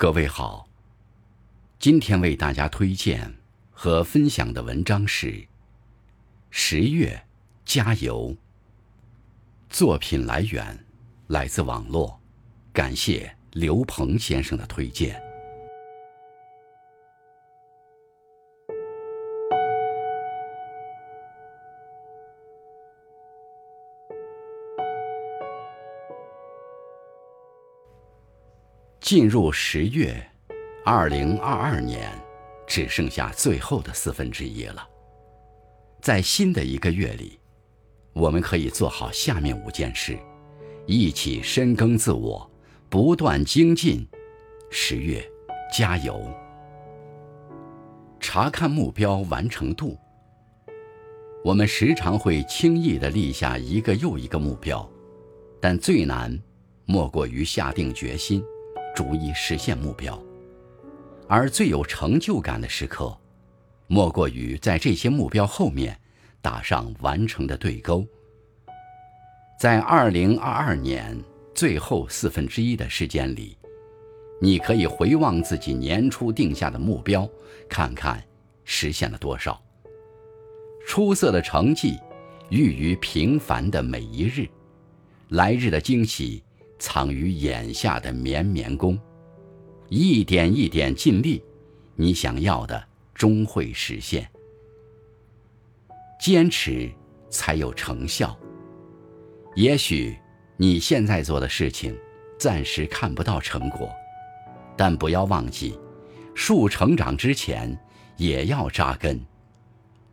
[0.00, 0.66] 各位好，
[1.78, 3.34] 今天为大家推荐
[3.70, 5.26] 和分享的文章是
[6.48, 7.22] 《十月
[7.66, 8.30] 加油》。
[9.68, 10.86] 作品来源
[11.26, 12.18] 来自网络，
[12.72, 15.22] 感谢刘鹏先生的推荐。
[29.00, 30.14] 进入十月，
[30.84, 32.12] 二零二二年
[32.66, 34.86] 只剩下最后的四分之一了。
[36.02, 37.40] 在新的一个月里，
[38.12, 40.18] 我们可以做好下面五件事，
[40.86, 42.48] 一起深耕自我，
[42.90, 44.06] 不断精进。
[44.70, 45.26] 十月，
[45.74, 46.22] 加油！
[48.20, 49.96] 查看目标完成度。
[51.42, 54.86] 我们时常会轻易地立下一个又一个目标，
[55.58, 56.38] 但最难
[56.84, 58.44] 莫过于下定决心。
[58.94, 60.20] 逐一实现目标，
[61.28, 63.16] 而最有成就感的时刻，
[63.86, 65.98] 莫过于在这些目标后面
[66.42, 68.06] 打上完成的对勾。
[69.58, 71.16] 在二零二二年
[71.54, 73.56] 最后四分之一的时间里，
[74.40, 77.28] 你可以回望自己年初定下的目标，
[77.68, 78.22] 看看
[78.64, 79.60] 实现了多少。
[80.86, 81.98] 出色的成绩
[82.48, 84.48] 寓于平凡的每一日，
[85.28, 86.42] 来日的惊喜。
[86.80, 88.98] 藏于眼下的绵绵功，
[89.90, 91.40] 一点一点尽力，
[91.94, 92.82] 你想要的
[93.14, 94.28] 终会实现。
[96.18, 96.90] 坚持
[97.28, 98.36] 才有成效。
[99.54, 100.16] 也许
[100.56, 101.96] 你现在做的事情
[102.38, 103.90] 暂时看不到成果，
[104.76, 105.78] 但不要忘记，
[106.34, 107.78] 树成长之前
[108.16, 109.20] 也要扎根，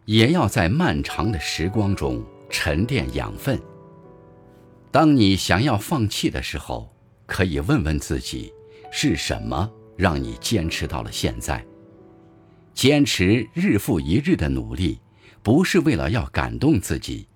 [0.03, 3.57] 也要在漫长的时光中沉淀养分。
[4.97, 6.91] 当你想要放弃的时候，
[7.27, 8.51] 可以问问自己：
[8.91, 11.63] 是什么让你坚持到了现在？
[12.73, 14.99] 坚持日复一日的努力，
[15.43, 17.27] 不是为了要感动自己，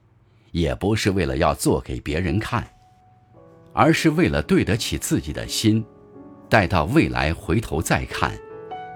[0.51, 2.67] 也不是为了要做给别人看，
[3.73, 5.85] 而是为了对得起自己的心。
[6.49, 8.35] 待到未来回头再看，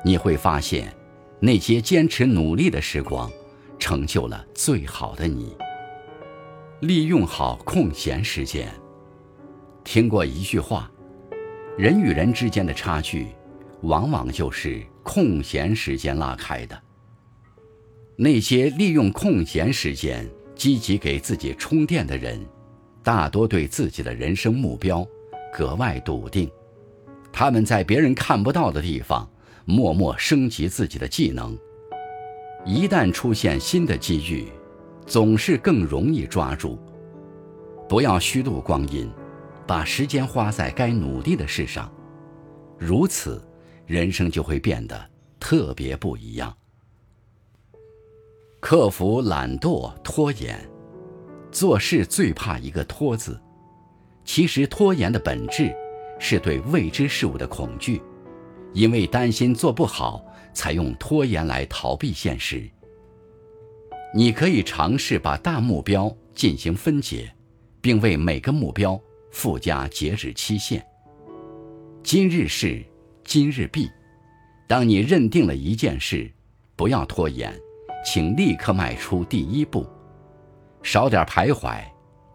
[0.04, 0.92] 你会发现，
[1.40, 3.32] 那些坚持努力的时光，
[3.78, 5.56] 成就了最好的你。
[6.82, 8.70] 利用好空闲时间。
[9.84, 10.92] 听过一句话：
[11.78, 13.28] 人与人之间的差距，
[13.82, 16.80] 往往就是空闲时间拉开的。
[18.18, 22.46] 那些利用空闲时间积极给自己充电的人，
[23.02, 25.08] 大多对自己的人生目标
[25.54, 26.50] 格外笃定。
[27.32, 29.30] 他们在别人看不到的地方，
[29.64, 31.58] 默默升级自己的技能。
[32.66, 34.48] 一旦出现新的机遇，
[35.06, 36.78] 总是更容易抓住，
[37.88, 39.10] 不要虚度光阴，
[39.68, 41.92] 把时间花在该努力的事上，
[42.78, 43.42] 如此，
[43.86, 46.56] 人生就会变得特别不一样。
[48.60, 50.60] 克服懒惰拖延，
[51.52, 53.40] 做事最怕一个“拖”字，
[54.24, 55.72] 其实拖延的本质
[56.20, 58.02] 是对未知事物的恐惧，
[58.74, 62.68] 因为担心做不好，才用拖延来逃避现实。
[64.18, 67.30] 你可以尝试把大目标进行分解，
[67.82, 68.98] 并为每个目标
[69.30, 70.82] 附加截止期限。
[72.02, 72.82] 今日事
[73.26, 73.90] 今日毕。
[74.70, 76.32] 当你认定了一件事，
[76.78, 77.54] 不要拖延，
[78.06, 79.86] 请立刻迈出第一步，
[80.82, 81.84] 少点徘徊，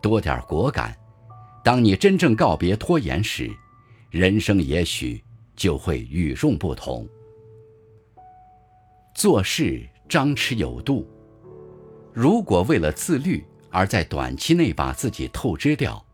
[0.02, 0.94] 多点果敢。
[1.64, 3.50] 当你真正告别拖延时，
[4.10, 5.24] 人生也许
[5.56, 7.08] 就会与众不同。
[9.14, 11.10] 做事张弛有度。
[12.12, 16.04] 如果为了自律而在短期内把自己透支掉，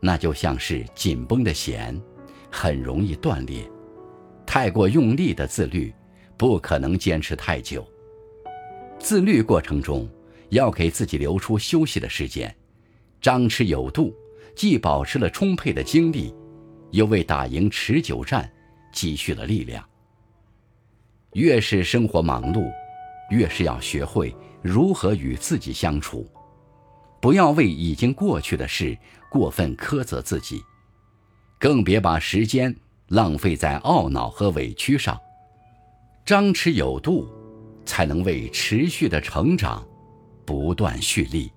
[0.00, 2.00] 那就像是紧绷的弦，
[2.50, 3.68] 很容易断裂。
[4.46, 5.92] 太过用力的自律，
[6.36, 7.86] 不可能坚持太久。
[8.98, 10.08] 自律过程中，
[10.50, 12.54] 要给自己留出休息的时间，
[13.20, 14.14] 张弛有度，
[14.54, 16.34] 既保持了充沛的精力，
[16.90, 18.50] 又为打赢持久战
[18.92, 19.84] 积蓄了力量。
[21.32, 22.70] 越是生活忙碌，
[23.30, 24.34] 越是要学会。
[24.64, 26.26] 如何与自己相处？
[27.20, 28.96] 不要为已经过去的事
[29.30, 30.62] 过分苛责自己，
[31.60, 32.74] 更别把时间
[33.08, 35.20] 浪费在懊恼和委屈上。
[36.24, 37.28] 张弛有度，
[37.84, 39.86] 才能为持续的成长
[40.46, 41.52] 不断蓄力。